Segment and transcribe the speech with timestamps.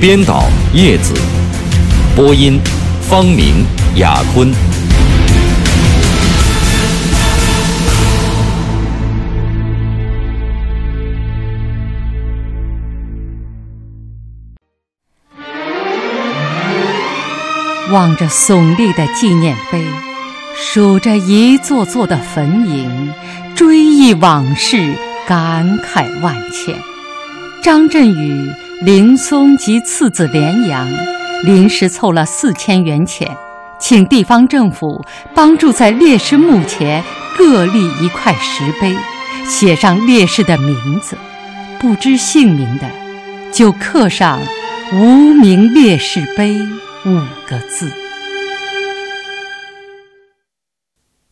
[0.00, 1.12] 编导叶子，
[2.14, 2.60] 播音
[3.02, 4.48] 方明、雅坤。
[17.90, 19.82] 望着耸立的纪念碑，
[20.54, 22.86] 数着一座座的坟茔，
[23.56, 24.94] 追忆往事，
[25.26, 26.76] 感慨万千。
[27.60, 28.48] 张振宇。
[28.80, 30.88] 林松及次子连阳
[31.42, 33.36] 临时凑了四千元钱，
[33.80, 37.02] 请地方政府帮助在烈士墓前
[37.36, 38.94] 各立一块石碑，
[39.44, 41.18] 写上烈士的名字，
[41.80, 42.88] 不知姓名的
[43.52, 44.40] 就刻上
[44.94, 46.56] “无名烈士碑”
[47.04, 47.90] 五个字。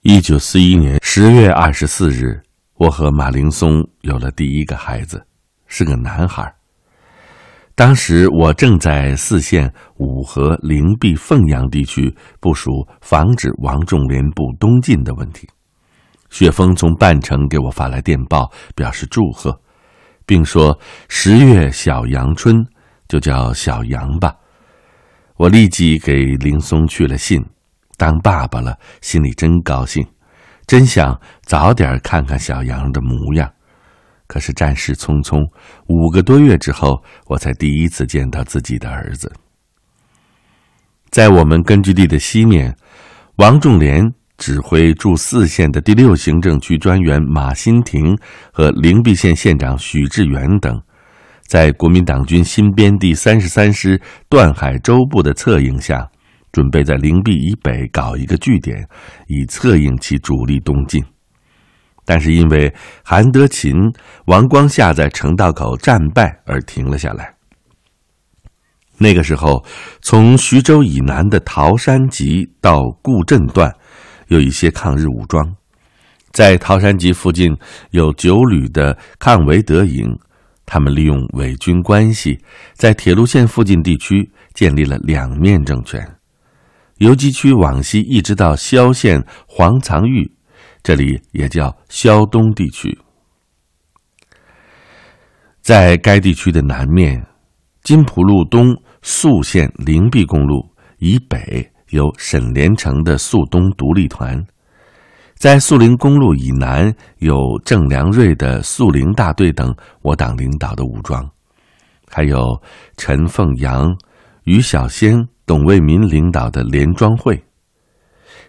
[0.02, 2.42] 一九四一年十月二十四日，
[2.74, 5.24] 我和马林松有了第一个孩子，
[5.68, 6.55] 是个男孩。
[7.76, 12.10] 当时我正在四县五河、灵璧、凤阳地区
[12.40, 12.70] 部署
[13.02, 15.46] 防止王仲廉部东进的问题。
[16.30, 19.60] 雪峰从半城给我发来电报，表示祝贺，
[20.24, 20.76] 并说
[21.10, 22.56] ：“十月小阳春，
[23.08, 24.34] 就叫小阳吧。”
[25.36, 27.44] 我立即给林松去了信。
[27.98, 30.02] 当爸爸了，心里真高兴，
[30.66, 33.50] 真想早点看看小阳的模样。
[34.26, 35.46] 可是战事匆匆，
[35.86, 39.32] 五个多月之后，我才第一次见到自己的儿子。
[41.10, 42.76] 在我们根据地的西面，
[43.36, 48.16] 王仲廉指挥驻四县的第六行政区专员马新亭
[48.52, 50.78] 和灵璧县县长许志远等，
[51.46, 53.98] 在国民党军新编第三十三师
[54.28, 56.06] 段海州部的策应下，
[56.52, 58.86] 准备在灵璧以北搞一个据点，
[59.28, 61.02] 以策应其主力东进。
[62.06, 62.72] 但是因为
[63.04, 63.74] 韩德勤、
[64.26, 67.34] 王光夏在城道口战败而停了下来。
[68.96, 69.62] 那个时候，
[70.00, 73.70] 从徐州以南的桃山集到固镇段，
[74.28, 75.44] 有一些抗日武装，
[76.32, 77.54] 在桃山集附近
[77.90, 80.06] 有九旅的抗维德营，
[80.64, 82.38] 他们利用伪军关系，
[82.72, 86.00] 在铁路线附近地区建立了两面政权。
[86.98, 90.35] 游击区往西一直到萧县黄藏峪。
[90.86, 92.96] 这里也叫萧东地区，
[95.60, 97.20] 在该地区的南面，
[97.82, 100.64] 金浦路东宿县灵璧公路
[100.98, 104.40] 以北有沈连成的宿东独立团，
[105.34, 111.28] 在宿陵公路以南有郑良瑞的宿陵大队等我党领导的武装，
[112.08, 112.62] 还有
[112.96, 113.92] 陈凤阳、
[114.44, 117.42] 于小仙、董卫民领导的联庄会。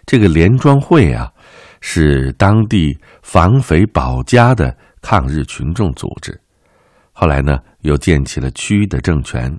[0.06, 1.32] 这个联庄会啊。
[1.80, 6.38] 是当地防匪保家的抗日群众组织，
[7.12, 9.56] 后来呢又建起了区的政权。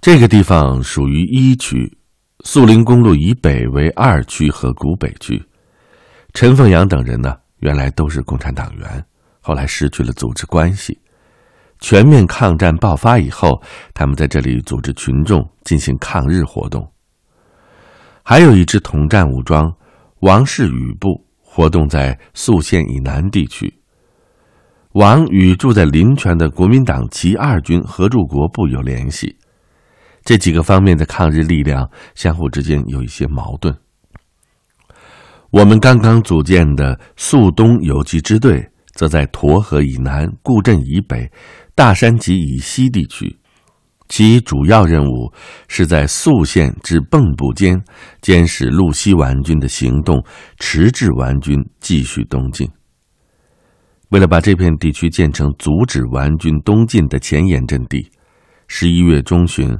[0.00, 1.96] 这个地方属于一区，
[2.44, 5.42] 肃陵公路以北为二区和古北区。
[6.34, 9.04] 陈凤阳等人呢，原来都是共产党员，
[9.40, 11.00] 后来失去了组织关系。
[11.78, 13.62] 全面抗战爆发以后，
[13.94, 16.86] 他们在这里组织群众进行抗日活动。
[18.22, 19.72] 还有一支统战武装。
[20.20, 23.72] 王氏羽部活动在宿县以南地区。
[24.92, 29.36] 王与住在临泉的国民党其二军合驻国部有联系，
[30.24, 33.76] 这几个方面的抗日力量相互之间有一些矛盾。
[35.50, 41.30] 我们刚刚组建的宿东游击支队，则在沱河以南、固镇以北、
[41.74, 43.38] 大山集以西地区。
[44.08, 45.32] 其主要任务
[45.68, 47.80] 是在宿县至蚌埠间
[48.20, 50.24] 监视路西顽军的行动，
[50.58, 52.68] 迟滞顽军继续东进。
[54.10, 58.08] 为了把这片地区建成阻止顽军东进的前沿阵地，
[58.68, 59.76] 十一月中旬，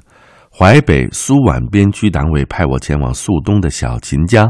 [0.51, 4.45] 淮北苏皖边区党委派我前往宿东的小秦家，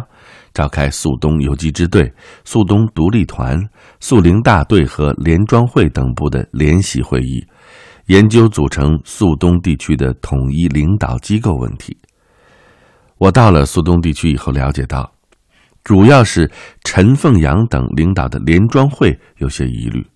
[0.55, 2.11] 召开宿东游击支队、
[2.45, 3.61] 宿东独立团、
[4.00, 7.45] 肃陵大队和联庄会等部的联席会议。
[8.06, 11.97] 研究组成肃东地区的统一领导机构问题。
[13.19, 15.11] 我到了肃东地区以后，了解到，
[15.82, 16.50] 主要是
[16.85, 20.06] 陈凤阳等领导的联庄会有些疑虑：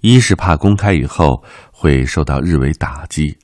[0.00, 1.42] 一是怕公开以后
[1.72, 3.36] 会受到日伪打击；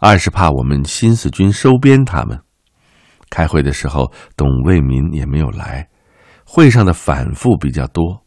[0.00, 2.38] 二是怕我们新四军收编他们。
[3.30, 5.88] 开会的时候，董卫民也没有来，
[6.44, 8.25] 会上的反复比较多。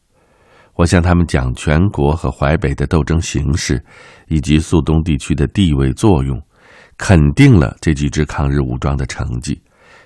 [0.79, 3.83] 我向他们讲全国和淮北的斗争形势，
[4.29, 6.41] 以及苏东地区的地位作用，
[6.97, 9.61] 肯定了这几支抗日武装的成绩，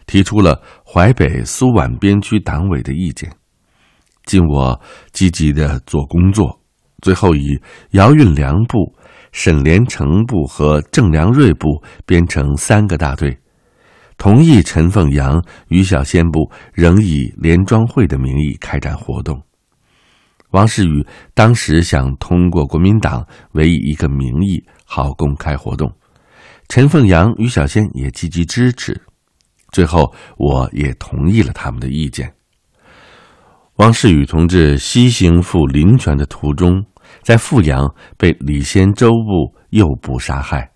[0.08, 3.32] 提出了淮北苏皖边区党委的意见。
[4.26, 4.82] 尽我
[5.12, 6.60] 积极的做工作，
[7.04, 7.62] 最后以
[7.92, 8.96] 姚运良部、
[9.32, 13.38] 沈连成部和郑良瑞部编成三个大队。
[14.18, 19.40] 同意陈凤阳、于小仙部仍以联庄会的名义开展活动。
[20.54, 21.04] 王世宇
[21.34, 25.92] 当时想通过国民党为一个名义好公开活动，
[26.70, 29.02] 陈凤阳、于小仙也积极支持。
[29.72, 32.32] 最后，我也同意了他们的意见。
[33.78, 36.86] 王世宇同志西行赴临泉的途中，
[37.24, 40.70] 在富阳被李先洲部诱捕杀害。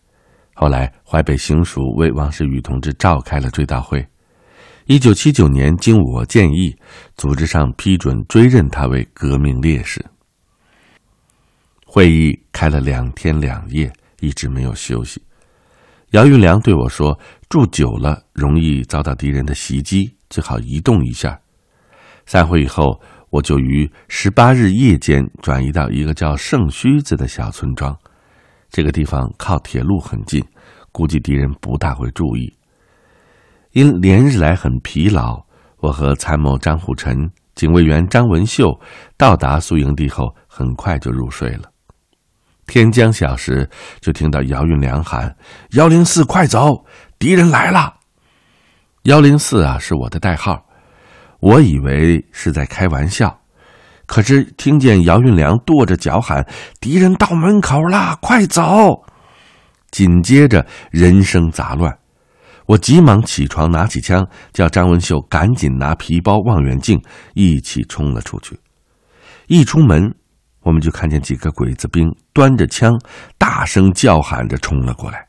[0.55, 4.03] 后来，淮北行署为王世宇同志召开了追悼会。
[4.87, 6.73] 一九七九年，经我建议，
[7.17, 10.03] 组织上批准追认他为革命烈士。
[11.85, 13.91] 会议开了两天两夜，
[14.21, 15.21] 一直没有休息。
[16.11, 17.19] 姚玉良对我说
[17.49, 21.37] ：“住久了容易遭到敌人的袭击，最好移动一下。”
[22.25, 27.93] 散会以后，我就于十八日夜间转移到一个叫圣须子的小村庄。
[28.69, 30.41] 这个地方靠铁路很近，
[30.93, 32.56] 估计敌人不大会注意。
[33.77, 35.39] 因连日来很疲劳，
[35.81, 38.65] 我和参谋张虎臣、警卫员张文秀
[39.15, 41.69] 到达宿营地后，很快就入睡了。
[42.65, 43.69] 天将晓时，
[44.01, 45.35] 就听到姚运良喊
[45.77, 46.83] ：“幺零四，快走！
[47.19, 47.93] 敌人来了！”
[49.05, 50.65] 幺零四啊，是我的代号。
[51.39, 53.39] 我以为是在开玩笑。
[54.07, 56.43] 可是听见姚运良跺着脚喊
[56.81, 59.05] ：“敌人到门口了，快走！”
[59.91, 61.95] 紧接着人声杂乱，
[62.67, 67.01] 我急忙起床，拿起枪，叫张文秀赶紧拿皮包、望远镜，
[67.33, 68.59] 一起冲了出去。
[69.47, 70.13] 一出门，
[70.61, 72.93] 我们就看见几个鬼子兵端着枪，
[73.37, 75.25] 大声叫喊着冲了过来，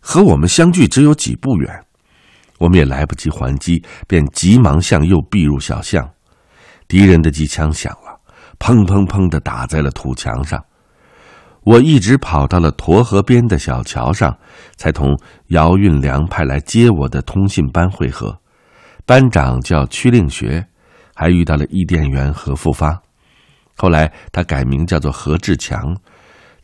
[0.00, 1.84] 和我们相距只有几步远。
[2.58, 6.08] 我们也来不及还击，便急忙向右避入小巷。
[6.88, 8.18] 敌人的机枪响了。
[8.58, 10.62] 砰砰砰的打在了土墙上，
[11.64, 14.36] 我一直跑到了沱河边的小桥上，
[14.76, 15.16] 才同
[15.48, 18.36] 姚运良派来接我的通信班会合。
[19.06, 20.66] 班长叫屈令学，
[21.14, 23.00] 还遇到了伊甸员何复发。
[23.76, 25.96] 后来他改名叫做何志强。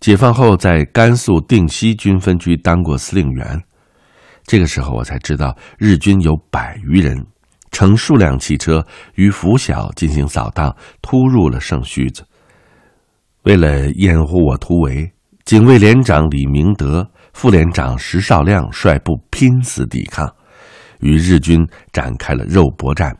[0.00, 3.60] 解放后在甘肃定西军分局当过司令员。
[4.44, 7.26] 这个时候我才知道，日军有百余人。
[7.72, 12.24] 乘数辆汽车于拂晓进行扫荡，突入了圣须子。
[13.48, 15.10] 为了掩护我突围，
[15.46, 20.30] 警卫连长李明德、副连长石少亮率部拼死抵抗，
[21.00, 23.10] 与日军展开了肉搏战，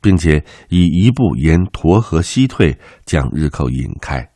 [0.00, 4.26] 并且以一部沿沱河西退，将日寇引开。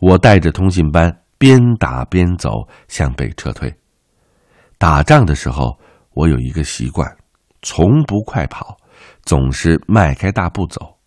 [0.00, 2.50] 我带着通信班边打边走，
[2.88, 3.72] 向北撤退。
[4.76, 5.78] 打仗的时候，
[6.14, 7.08] 我有一个习惯。
[7.62, 8.76] 从不快跑，
[9.22, 10.97] 总是迈开大步走。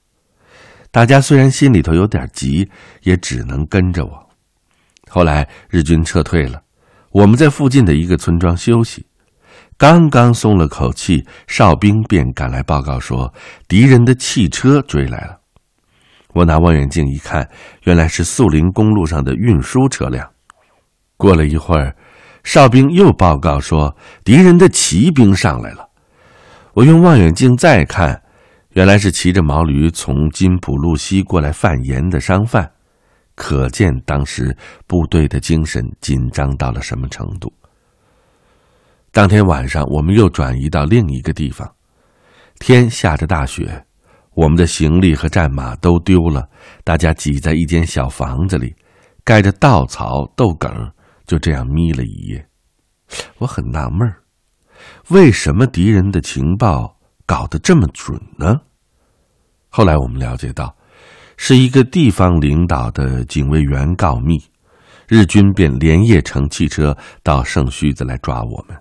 [0.92, 2.70] 大家虽然心里头有点急，
[3.04, 4.30] 也只能跟着我。
[5.10, 6.62] 后来日军撤退了，
[7.12, 9.06] 我们在附近的一个村庄休息，
[9.78, 13.34] 刚刚松了口气，哨兵便赶来报告说
[13.70, 15.40] 敌人的汽车追来了。
[16.34, 17.50] 我拿望远镜一看，
[17.84, 20.30] 原来是肃林公路上的运输车辆。
[21.18, 21.96] 过了一会儿，
[22.44, 25.88] 哨兵又报告说敌人的骑兵上来了。
[26.74, 28.21] 我用望远镜再看，
[28.74, 32.72] 原来是骑着毛驴从金浦路西过来贩盐的商贩，
[33.36, 34.56] 可见当时
[34.88, 37.52] 部队的精神紧张到了什么程度。
[39.12, 41.70] 当天晚上，我们又转移到另一个地方，
[42.60, 43.86] 天下着大雪，
[44.36, 46.48] 我们的行李和战马都丢了，
[46.86, 48.74] 大家挤在一间小房子里，
[49.26, 50.72] 盖着稻草豆梗，
[51.26, 52.48] 就这样眯了一夜。
[53.40, 54.16] 我很纳闷儿。
[55.10, 56.98] 为什么敌人的情报
[57.32, 58.60] 搞得这么准呢？
[59.70, 60.76] 后来我们了解到，
[61.38, 64.38] 是一个地方领导的警卫员告密，
[65.08, 68.78] 日军便连夜乘汽车到圣须子来抓我们。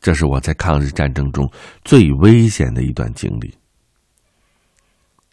[0.00, 1.50] 这是我在抗日战争中
[1.84, 3.52] 最危险的一段经历。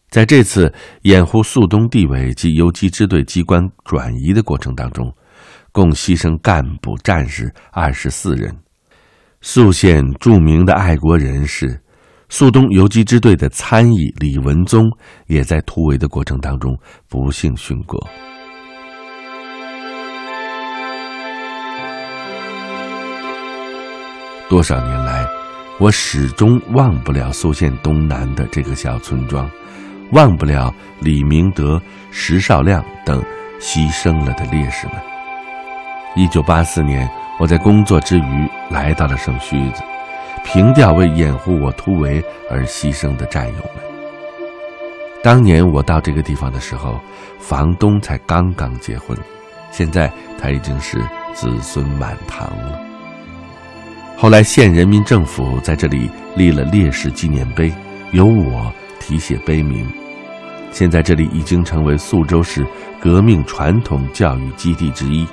[0.10, 5.16] 在这次掩护肃东地委及游击支队机关转移的过程当中，
[5.72, 8.52] 共牺牲干部战士二十四人。
[9.42, 11.80] 宿县著名的爱国人士、
[12.38, 14.84] 肃东游击支队的参议李文宗，
[15.28, 16.78] 也在突围的过程当中
[17.08, 17.98] 不幸殉国。
[24.50, 25.26] 多少年来，
[25.80, 29.50] 我始终忘不了苏县东南的这个小村庄，
[30.12, 33.24] 忘不了李明德、石绍亮等
[33.62, 34.98] 牺牲了的烈士们。
[36.18, 39.82] 一九八四年，我在工作之余来到了圣须子，
[40.46, 43.84] 凭吊为掩护我突围而牺牲的战友们。
[45.22, 47.00] 当年我到这个地方的时候，
[47.40, 49.18] 房东才刚刚结婚，
[49.72, 50.10] 现在
[50.40, 51.00] 他已经是
[51.34, 52.80] 子孙满堂了。
[54.16, 57.74] 后来县人民政府在这里立了烈士纪念碑，
[58.12, 59.86] 由我题写碑铭。
[60.72, 62.66] 现在这里已经成为宿州市
[63.02, 65.28] 革命传统教育基地之一。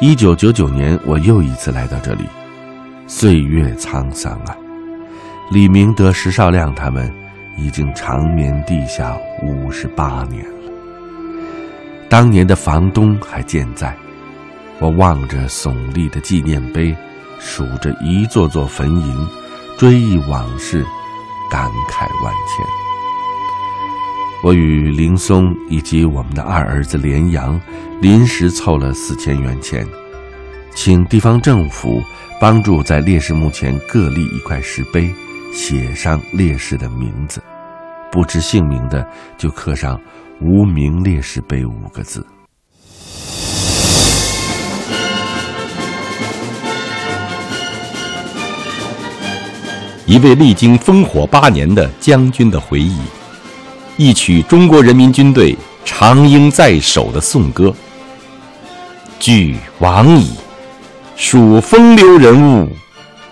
[0.00, 2.24] 一九九九年，我又一次来到这里，
[3.06, 4.56] 岁月沧桑啊！
[5.50, 7.12] 李明德、石少亮他们。
[7.58, 10.70] 已经长眠地下五十八年了。
[12.06, 13.96] 当年的房东还健在，
[14.78, 16.94] 我望着耸立的纪念碑，
[17.40, 19.26] 数着一座座坟茔，
[19.78, 20.84] 追忆往事，
[21.50, 22.66] 感慨万千。
[24.42, 27.58] 我与林松以及我们的二儿子连阳，
[28.02, 29.88] 临时凑了四千元钱，
[30.76, 32.02] 请地方政府
[32.38, 35.12] 帮助在烈士墓前各立一块石碑。
[35.52, 37.42] 写上烈士的名字，
[38.12, 39.04] 不知姓名的
[39.38, 39.98] 就刻上
[40.38, 42.24] “无名烈士碑”五个字。
[50.04, 52.98] 一位历经烽火八年的将军的回忆，
[53.96, 55.56] 一曲中国人民军队
[55.86, 57.74] 长缨在手的颂歌。
[59.18, 60.32] 俱往矣，
[61.16, 62.68] 数风流人物，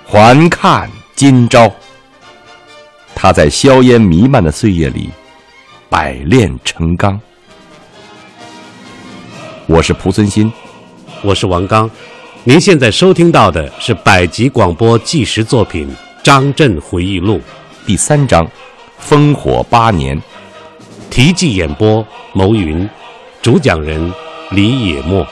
[0.07, 1.71] 还看今朝。
[3.15, 5.11] 他在硝烟弥漫的岁月里，
[5.91, 7.21] 百炼成钢。
[9.67, 10.51] 我是蒲存昕，
[11.23, 11.89] 我是王刚。
[12.43, 15.87] 您现在收听到的是百集广播纪实作品
[16.23, 17.37] 《张震回忆录》
[17.87, 18.47] 第三章
[19.07, 20.19] 《烽火八年》，
[21.11, 22.89] 题记演播：牟云，
[23.43, 24.11] 主讲人
[24.53, 25.27] 李野墨。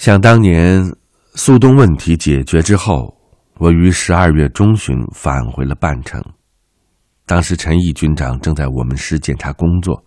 [0.00, 0.82] 想当年，
[1.34, 3.14] 苏东问题解决之后，
[3.58, 6.18] 我于十二月中旬返回了半城。
[7.26, 10.02] 当时陈毅军长正在我们师检查工作，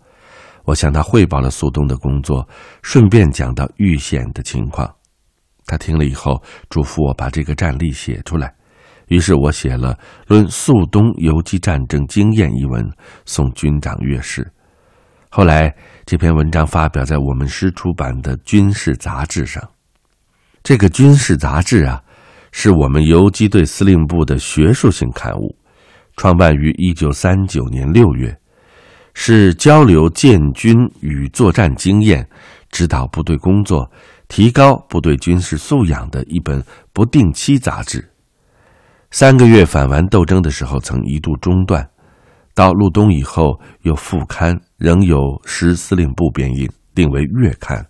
[0.64, 2.44] 我向他汇报了苏东的工作，
[2.82, 4.92] 顺便讲到遇险的情况。
[5.64, 8.52] 他听了以后，嘱咐我把这个战例写出来。
[9.06, 9.94] 于是我写了
[10.26, 12.84] 《论苏东游击战争经验》一文，
[13.26, 14.44] 送军长阅视。
[15.30, 15.72] 后来
[16.04, 19.62] 这篇文章发表在我们师出版的军事杂志上。
[20.64, 22.02] 这个军事杂志啊，
[22.50, 25.54] 是我们游击队司令部的学术性刊物，
[26.16, 28.34] 创办于一九三九年六月，
[29.12, 32.26] 是交流建军与作战经验、
[32.70, 33.86] 指导部队工作、
[34.26, 38.02] 提高部队军事素养的一本不定期杂志。
[39.10, 41.86] 三个月反完斗争的时候，曾一度中断，
[42.54, 47.86] 到入冬以后又复刊，仍由师司令部编印，定为月刊。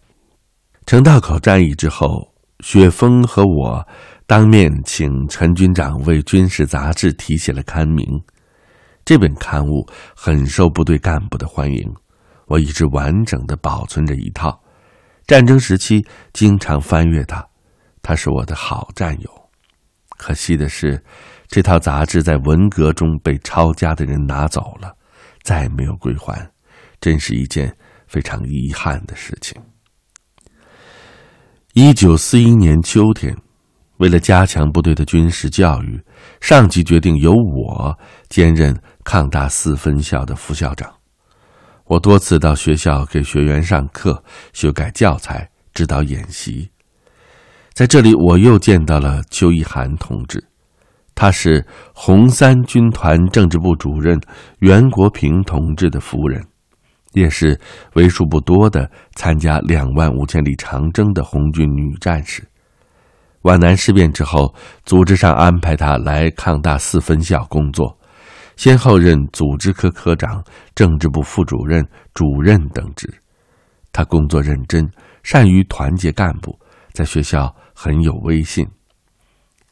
[0.86, 2.33] 城道口战役之后。
[2.60, 3.86] 雪峰和我
[4.26, 8.06] 当面请陈军长为军事杂志题写了刊名，
[9.04, 11.92] 这本刊物很受部队干部的欢迎，
[12.46, 14.62] 我一直完整的保存着一套，
[15.26, 17.44] 战争时期经常翻阅它，
[18.00, 19.30] 它是我的好战友。
[20.16, 21.02] 可惜的是，
[21.48, 24.96] 这套杂志在文革中被抄家的人拿走了，
[25.42, 26.50] 再没有归还，
[27.00, 29.60] 真是一件非常遗憾的事情。
[31.76, 33.36] 一九四一年秋天，
[33.96, 36.00] 为了加强部队的军事教育，
[36.40, 37.92] 上级决定由我
[38.28, 40.88] 兼任抗大四分校的副校长。
[41.86, 46.70] 我多次到学校给学员上课、修改教材、指导演习。
[47.72, 50.40] 在这里，我又见到了邱一涵同志，
[51.16, 54.16] 他是红三军团政治部主任
[54.60, 56.40] 袁国平同志的夫人。
[57.14, 57.58] 也是
[57.94, 62.46] 为数不多的参加两万五千里长征的红军女战士。
[63.42, 64.54] 皖南事变之后，
[64.84, 67.98] 组织上安排她来抗大四分校工作，
[68.56, 70.42] 先后任组织科科长、
[70.74, 73.12] 政治部副主任、主任等职。
[73.92, 74.90] 她工作认真，
[75.22, 76.58] 善于团结干部，
[76.92, 78.66] 在学校很有威信。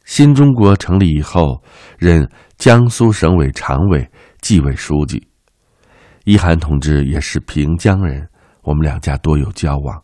[0.05, 1.63] 新中国成立以后，
[1.97, 4.07] 任江苏省委常委、
[4.39, 5.27] 纪委书记。
[6.23, 8.25] 一涵同志也是平江人，
[8.61, 10.01] 我们两家多有交往，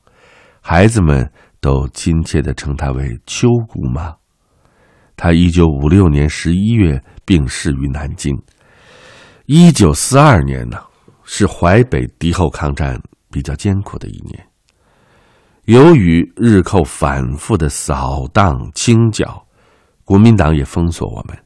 [0.59, 1.29] 孩子们
[1.61, 4.13] 都亲切地称他为秋姑妈。
[5.15, 8.38] 他一九五六年十一月病逝于南京。
[9.45, 10.77] 一九四二年呢，
[11.23, 14.47] 是淮北敌后抗战比较艰苦的一年，
[15.65, 19.41] 由于日寇反复的扫荡清剿，
[20.03, 21.38] 国民党也封锁我们，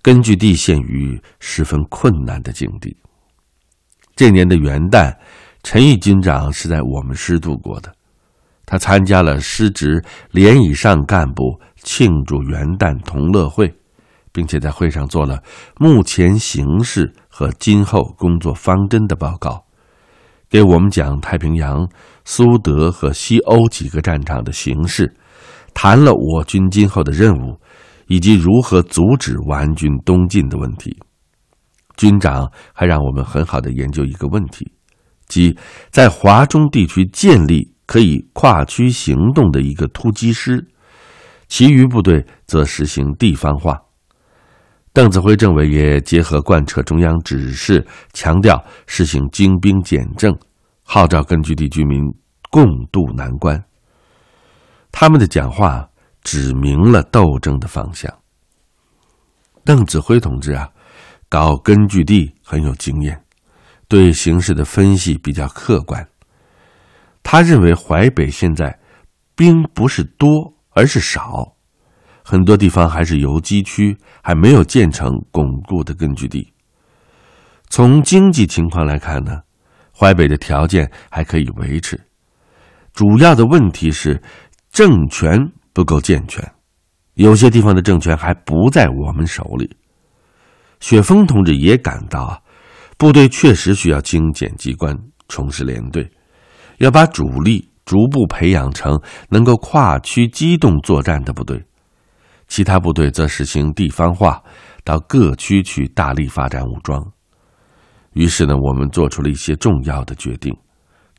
[0.00, 2.96] 根据地陷于十分困难的境地。
[4.20, 5.16] 这年的元旦，
[5.62, 7.90] 陈毅军长是在我们师度过的，
[8.66, 13.74] 他参加了师职连以上干部庆祝元旦同乐会，
[14.30, 15.42] 并且在会上做了
[15.78, 19.64] 目前形势和今后工作方针的报告。
[20.50, 21.88] 给我们讲太平洋、
[22.26, 25.10] 苏德和西欧几个战场的形势，
[25.72, 27.58] 谈了我军今后的任务，
[28.06, 30.94] 以及如何阻止顽军东进的问题。
[32.00, 34.72] 军长还让我们很好的研究一个问题，
[35.28, 35.54] 即
[35.90, 40.66] 在华中地区建立可以跨区行动的一个突击师，
[41.46, 43.78] 其余部队则实行地方化。
[44.94, 50.34] 邓子恢政委也结合贯彻中央指示，强调实行精兵简政，
[50.82, 52.00] 号召根据地居民
[52.50, 53.62] 共度难关。
[54.90, 55.86] 他们的讲话
[56.22, 58.10] 指明了斗争的方向。
[59.66, 60.66] 邓子恢同志啊，
[61.30, 63.24] 搞根据地很有经验，
[63.88, 66.06] 对形势的分析比较客观。
[67.22, 68.76] 他认为淮北现在
[69.36, 70.28] 兵不是多，
[70.70, 71.54] 而是少。
[72.24, 76.52] 很多地方还是游击区，还没有建成巩固的根据地。
[77.68, 79.40] 从经济情况来看呢，
[79.96, 81.98] 淮北的条件还可以维持，
[82.92, 84.20] 主要的问题是
[84.72, 85.38] 政权
[85.72, 86.44] 不够健全，
[87.14, 89.76] 有些地方的政权还不在我们手里。
[90.80, 92.38] 雪峰同志也感到啊，
[92.98, 94.96] 部队确实需要精简机关，
[95.28, 96.10] 重视连队，
[96.78, 101.62] 要把主力逐步培养成能够跨区机动作战的部队。
[102.48, 104.42] 其他部队则实行地方化，
[104.82, 107.00] 到各区去大力发展武装。
[108.14, 110.52] 于是呢，我们做出了一些重要的决定：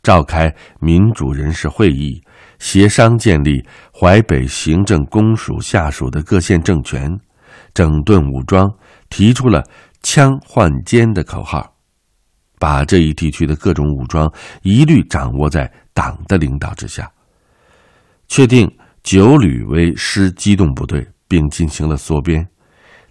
[0.03, 2.21] 召开民主人士会议，
[2.59, 7.09] 协商建立淮北行政公署下属的各县政权，
[7.73, 8.69] 整顿武装，
[9.11, 9.63] 提出了
[10.01, 11.75] “枪换肩”的口号，
[12.57, 14.27] 把这一地区的各种武装
[14.63, 17.07] 一律掌握在党的领导之下。
[18.27, 18.67] 确定
[19.03, 21.07] 九旅为师机动部队。
[21.31, 22.45] 并进行了缩编，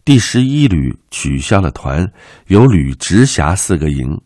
[0.05, 2.07] 第十一旅取消了团，
[2.49, 4.21] 由旅直辖四个营，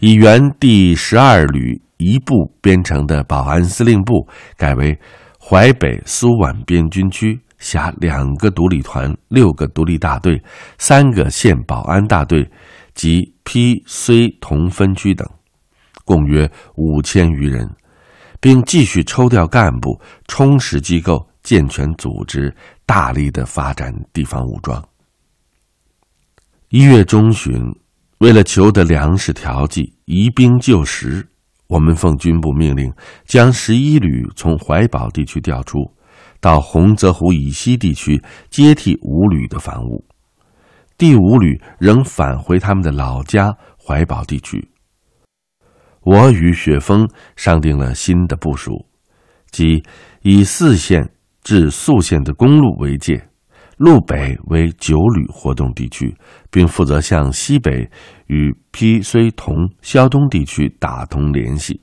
[0.00, 4.26] 以原第十二旅一部编成的保安司令部
[4.56, 4.98] 改为
[5.38, 10.42] 淮北苏皖边军区辖两个独立团、六个独立大队、
[10.78, 12.48] 三个县保安大队
[12.94, 15.28] 及 P、C 同分区等，
[16.04, 17.68] 共约五千余人，
[18.40, 21.26] 并继续抽调干部，充实机构。
[21.44, 24.86] 健全组织，大力的发展地方武装。
[26.68, 27.58] 一月中旬，
[28.18, 31.26] 为了求得粮食调剂、移兵就食，
[31.66, 32.92] 我们奉军部命令，
[33.24, 35.78] 将十一旅从怀宝地区调出，
[36.40, 40.04] 到洪泽湖以西地区接替五旅的防务。
[40.96, 44.70] 第五旅仍返回他们的老家怀宝地区。
[46.02, 48.86] 我与雪峰商定了新的部署，
[49.50, 49.82] 即
[50.22, 51.10] 以四县。
[51.44, 53.26] 至宿县的公路为界，
[53.78, 56.14] 路北为九旅活动地区，
[56.50, 57.88] 并负责向西北
[58.26, 61.80] 与邳绥同胶东地区打通联系；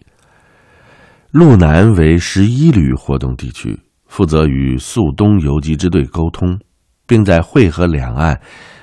[1.31, 3.79] 路南为十一旅活动地区，
[4.15, 6.57] 负责与宿东游击支队沟通，
[7.05, 8.39] 并在会河两岸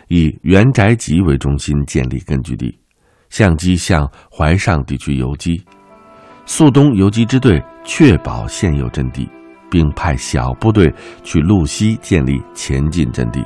[0.08, 2.78] 以元宅集为中心建立根据地，
[3.30, 5.54] 相机向淮上地区游击；
[6.44, 9.26] 宿东游击支队确保现有阵地。
[9.70, 10.92] 并派小部队
[11.24, 13.42] 去路西建立前进阵地。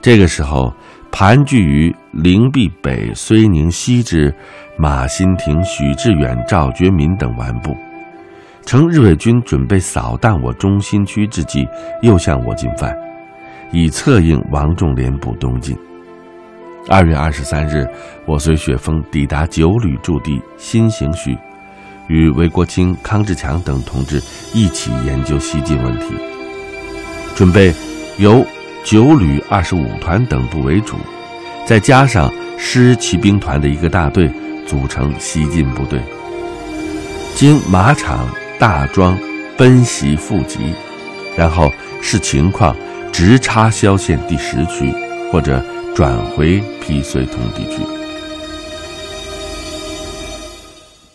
[0.00, 0.72] 这个时候，
[1.12, 4.34] 盘踞于灵璧北、睢宁西之
[4.78, 7.76] 马新亭、许志远、赵觉民等顽部，
[8.66, 11.64] 趁日伪军准备扫荡我中心区之际，
[12.02, 12.92] 又向我进犯，
[13.70, 15.78] 以策应王仲廉部东进。
[16.88, 17.88] 二月二十三日，
[18.26, 21.38] 我随雪峰抵达九旅驻地新行区。
[22.08, 24.20] 与韦国清、康志强等同志
[24.52, 26.14] 一起研究西进问题，
[27.36, 27.72] 准备
[28.18, 28.44] 由
[28.84, 30.96] 九旅二十五团等部为主，
[31.64, 34.28] 再加上师骑兵团的一个大队，
[34.66, 36.00] 组成西进部队。
[37.34, 39.18] 经马场、大庄
[39.58, 40.72] 奔袭富集，
[41.36, 42.74] 然后视情况
[43.12, 44.90] 直插萧县第十区，
[45.30, 45.62] 或者
[45.94, 47.82] 转回邳绥同地区。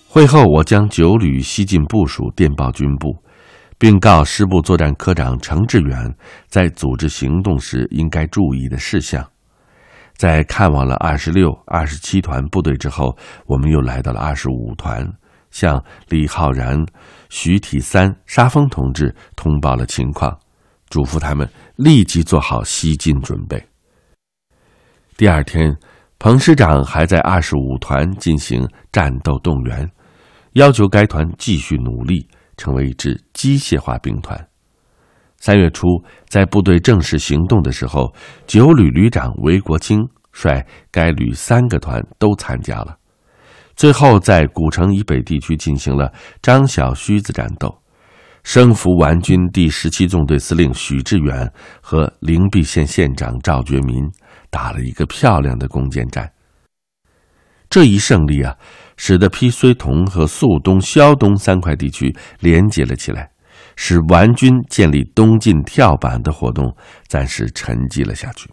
[0.07, 3.17] 会后，我将九旅西进部署电报军部，
[3.79, 6.13] 并告师部作战科长程志远
[6.47, 9.25] 在组织行动时应该注意的事项。
[10.15, 15.03] 在看望了二十六、二十七团部队之后，我们又来到了二十五团，
[15.51, 16.83] 向李浩然、
[17.29, 20.39] 徐体三、沙峰同志通报了情况，
[20.89, 23.63] 嘱咐他们立即做好西进准备。
[25.17, 25.75] 第二天，
[26.17, 29.87] 彭师长还在二十五团进行战斗动员，
[30.53, 34.47] 要求该团继续努力，成为一支机械化兵团。
[35.37, 35.87] 三月初，
[36.27, 38.13] 在部队正式行动的时候，
[38.45, 39.99] 九旅旅长韦国清
[40.31, 42.97] 率该旅三个团都参加了。
[43.75, 47.81] 最后，在古城以北地区进行了张小须子战斗，
[48.43, 54.07] 生俘皖军第十七纵队司令许志远和灵璧县县长赵觉民，
[54.49, 56.31] 打了一个漂亮的攻坚战。
[57.69, 58.55] 这一胜利啊，
[58.97, 63.31] 使得披绥同和肃东、萧东三块地区连接了起来，
[63.75, 66.75] 使皖军建立东进跳板的活动
[67.07, 68.49] 暂时沉寂了下去。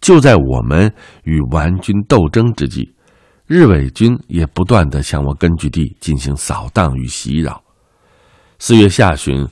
[0.00, 2.94] 就在我们与皖军斗争之际。
[3.52, 7.62] 日伪军也不断的向我根据地进行扫荡与袭扰。
[8.58, 9.46] 四月下旬，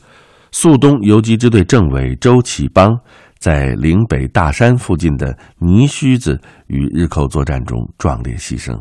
[0.52, 2.98] 肃东游击支队政委周启邦
[3.38, 8.74] 在岭北大山附近的泥须子与日寇作战中壮烈牺牲。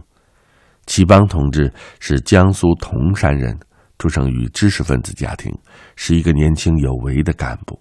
[0.85, 3.59] 启邦同志是江苏铜山人，
[3.97, 5.51] 出生于知识分子家庭，
[5.97, 7.77] 是一个年轻有为的干部。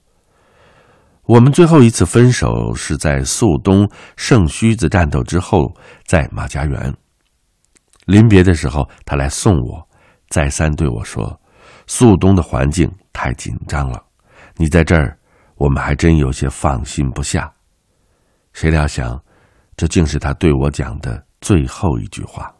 [1.22, 5.72] 我们最后一次分手是在肃东圣须子战斗之后，
[6.04, 6.92] 在马家园。
[8.08, 9.86] 临别的时候，他来送我，
[10.30, 11.38] 再三对我说
[11.86, 14.02] ：“宿东的环境太紧张了，
[14.56, 15.14] 你在这儿，
[15.56, 17.52] 我们还真有些放心不下。”
[18.54, 19.22] 谁料想，
[19.76, 22.50] 这竟是他对我讲的最后一句话。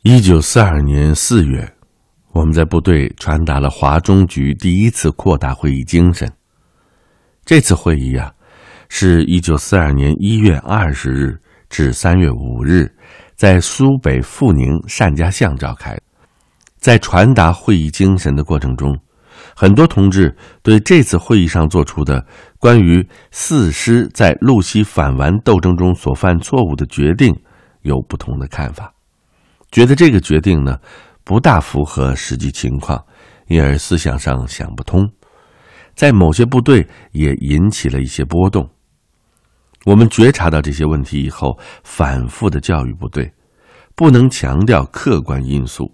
[0.00, 1.70] 一九四二年四月，
[2.32, 6.26] 我们在部队传达了华中局第一次扩大会议精神。
[7.44, 8.32] 这次会议啊，
[8.88, 11.38] 是一九四二年一月二十日
[11.70, 12.94] 至三月五日。
[13.36, 15.96] 在苏北阜宁单家巷召开，
[16.78, 18.94] 在传达会议精神的过程中，
[19.56, 22.22] 很多同志对这次会议上做出的
[22.58, 27.34] 关于四师在路西反顽斗争中所犯错误的决定
[27.80, 28.92] 有不同的看法，
[29.70, 30.76] 觉得这个决定呢
[31.24, 33.02] 不大符合实际情况，
[33.46, 35.10] 因而思想上想不通，
[35.94, 38.68] 在某些部队也引起了一些波动。
[39.86, 43.32] 我们觉察到这些问题以后，反复的教育部队，
[43.94, 45.90] 不能强调客观因素，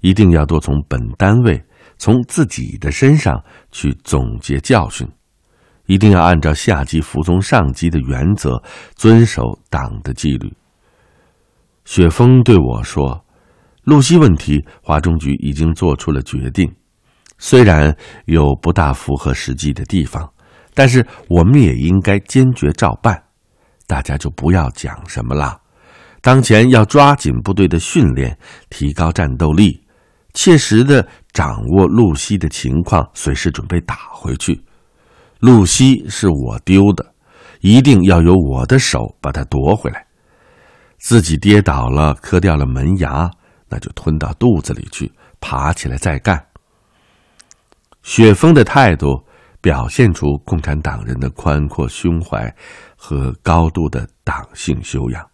[0.00, 1.62] 一定要多从本单位、
[1.98, 5.08] 从自己的身上去总结教训，
[5.86, 8.60] 一定要按照下级服从上级的原则，
[8.96, 10.52] 遵守党的纪律。
[11.84, 13.24] 雪峰对我说
[13.84, 16.68] ：“路西问题，华中局已经做出了决定，
[17.38, 17.96] 虽然
[18.26, 20.28] 有不大符合实际的地方，
[20.74, 23.22] 但是我们也应该坚决照办。”
[23.88, 25.60] 大家就不要讲什么了。
[26.20, 29.82] 当前要抓紧部队的训练，提高战斗力，
[30.34, 34.62] 切实的掌握露西的情况，随时准备打回去。
[35.40, 37.14] 露西是我丢的，
[37.60, 40.06] 一定要由我的手把它夺回来。
[40.98, 43.30] 自己跌倒了，磕掉了门牙，
[43.68, 46.44] 那就吞到肚子里去，爬起来再干。
[48.02, 49.24] 雪峰的态度
[49.60, 52.54] 表现出共产党人的宽阔胸怀。
[52.98, 55.24] 和高度的党性修养。